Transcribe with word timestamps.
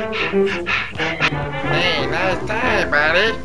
Hey, 0.00 0.06
nice 2.06 2.40
day, 2.48 2.86
buddy. 2.88 3.36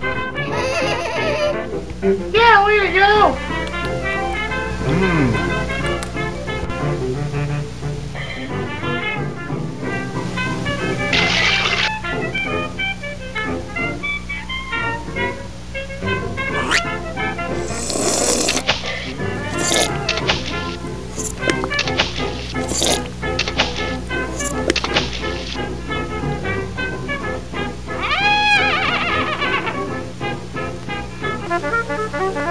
Yeah, 2.32 2.66
way 2.66 2.80
to 2.80 2.88
go! 2.94 3.36
Mmm. 4.88 5.75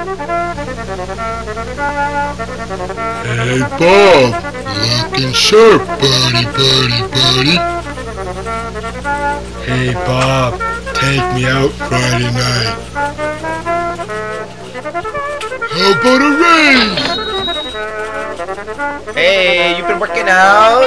Hey 0.05 0.13
Bob, 3.81 4.37
looking 5.01 5.33
sharp, 5.33 5.81
buddy, 5.87 6.45
buddy, 6.45 7.01
buddy. 7.09 7.57
Hey 9.65 9.95
Bob, 9.95 10.61
take 10.95 11.25
me 11.35 11.47
out 11.47 11.73
Friday 11.89 12.31
night. 12.35 12.77
How 15.73 15.91
about 15.97 16.21
a 16.21 16.31
raise? 16.45 17.01
Hey, 19.15 19.79
you 19.79 19.85
been 19.87 20.01
working 20.01 20.29
out? 20.29 20.85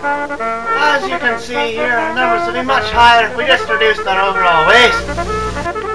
As 0.00 1.02
you 1.08 1.18
can 1.18 1.40
see 1.40 1.72
here, 1.74 1.90
our 1.90 2.14
numbers 2.14 2.46
will 2.46 2.54
be 2.54 2.62
much 2.62 2.84
higher 2.92 3.26
if 3.26 3.36
we 3.36 3.44
just 3.46 3.68
reduced 3.68 4.06
our 4.06 4.30
overall 4.30 4.68
waste. 4.68 5.08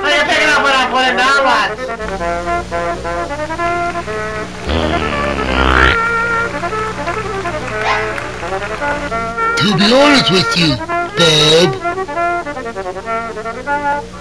Are 0.04 0.12
you 0.12 0.24
picking 0.28 0.50
up 0.50 0.62
what 0.62 0.76
I'm 0.76 0.92
putting 0.92 1.16
down, 1.16 1.46
lads? 1.48 1.80
To 9.62 9.68
be 9.78 9.88
honest 9.96 10.32
with 10.32 10.52
you, 10.58 10.76
Bob, 10.76 11.70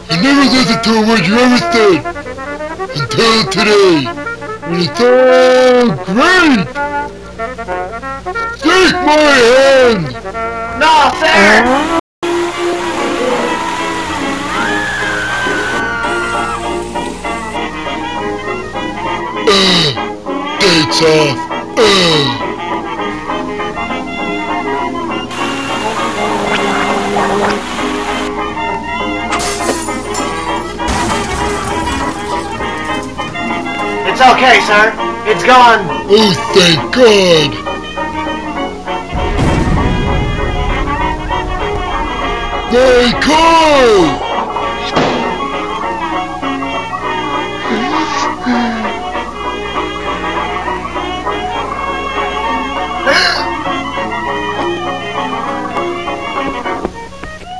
I 0.09 0.15
never 0.23 0.45
listened 0.47 0.83
to 0.85 0.91
a 0.95 1.03
word 1.09 1.27
you 1.27 1.35
ever 1.39 1.59
said 1.59 2.07
until 3.03 3.45
today, 3.51 4.07
when 4.71 4.79
it's 4.81 5.01
all 5.01 5.91
great. 6.05 6.32
My 9.13 9.19
hand. 9.19 10.05
No, 10.81 11.11
sir! 11.21 11.99
Ugh, 19.49 19.93
dates 20.61 21.03
off. 21.03 21.39
Ugh. 21.77 22.27
It's 34.09 34.23
okay, 34.23 34.61
sir. 34.61 34.85
It's 35.27 35.45
gone. 35.45 35.87
Oh, 36.09 36.33
thank 36.55 36.95
God. 36.95 37.72
My 42.73 43.13
car! 43.21 43.85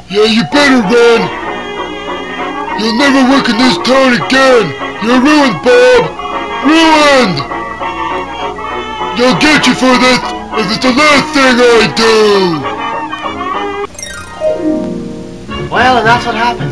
Yeah, 0.09 0.25
you 0.25 0.45
better 0.51 0.81
run! 0.81 1.21
You'll 2.81 2.97
never 2.97 3.29
work 3.29 3.51
in 3.51 3.59
this 3.59 3.77
town 3.85 4.15
again! 4.15 4.73
You're 5.05 5.21
ruined, 5.21 5.61
Bob! 5.61 6.09
Ruined! 6.65 7.39
They'll 9.19 9.39
get 9.39 9.67
you 9.67 9.75
for 9.75 9.93
this 9.93 10.21
if 10.57 10.73
it's 10.73 10.83
the 10.83 10.93
last 10.93 11.35
thing 11.35 11.61
I 11.61 11.93
do! 11.95 12.72
Well, 15.73 15.97
and 15.97 16.07
that's 16.07 16.27
what 16.27 16.35
happened. 16.35 16.71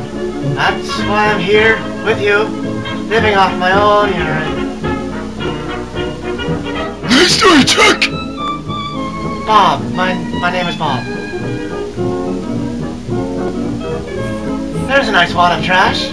That's 0.58 0.98
why 1.08 1.32
I'm 1.32 1.40
here 1.40 1.76
with 2.04 2.20
you, 2.20 2.44
living 3.08 3.34
off 3.34 3.58
my 3.58 3.72
own 3.72 4.12
urine. 4.12 4.82
Nice 7.08 7.32
story, 7.32 7.64
Chuck! 7.64 8.02
Bob. 9.46 9.80
My, 9.94 10.12
my 10.42 10.50
name 10.52 10.66
is 10.66 10.76
Bob. 10.76 11.02
There's 14.86 15.08
a 15.08 15.12
nice 15.12 15.32
wad 15.32 15.58
of 15.58 15.64
trash. 15.64 16.12